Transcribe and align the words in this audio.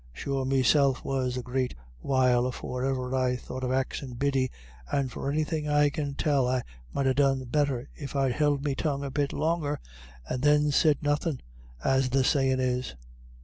Sure 0.13 0.45
meself 0.45 1.05
was 1.05 1.37
a 1.37 1.43
great 1.43 1.75
while 1.99 2.47
afore 2.47 2.83
ever 2.83 3.13
I 3.13 3.35
thought 3.35 3.63
of 3.63 3.71
axin' 3.71 4.15
Biddy, 4.15 4.49
and 4.91 5.11
for 5.11 5.29
anythin' 5.31 5.67
I 5.67 5.91
can 5.91 6.15
tell 6.15 6.47
I 6.47 6.63
might 6.91 7.05
ha' 7.05 7.13
done 7.15 7.43
better 7.43 7.87
if 7.93 8.15
I'd 8.15 8.31
held 8.31 8.63
me 8.65 8.73
tongue 8.73 9.03
a 9.03 9.11
bit 9.11 9.31
longer 9.31 9.79
and 10.27 10.41
then 10.41 10.71
said 10.71 11.03
nothin', 11.03 11.41
as 11.83 12.09
the 12.09 12.23
sayin' 12.23 12.59
is. 12.59 12.95